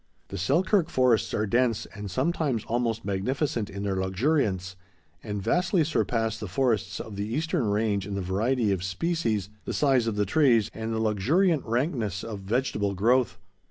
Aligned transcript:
The 0.29 0.37
Selkirk 0.39 0.89
forests 0.89 1.31
are 1.35 1.45
dense 1.45 1.85
and 1.93 2.09
sometimes 2.09 2.65
almost 2.65 3.05
magnificent 3.05 3.69
in 3.69 3.83
their 3.83 3.97
luxuriance, 4.01 4.75
and 5.21 5.43
vastly 5.43 5.83
surpass 5.83 6.39
the 6.39 6.47
forests 6.47 6.99
of 6.99 7.17
the 7.17 7.27
eastern 7.27 7.65
range 7.67 8.07
in 8.07 8.15
the 8.15 8.21
variety 8.21 8.71
of 8.71 8.83
species, 8.83 9.49
the 9.65 9.75
size 9.75 10.07
of 10.07 10.15
the 10.15 10.25
trees, 10.25 10.71
and 10.73 10.91
the 10.91 10.97
luxuriant 10.99 11.63
rankness 11.67 12.23
of 12.23 12.39
vegetable 12.39 12.95
growth. 12.95 13.37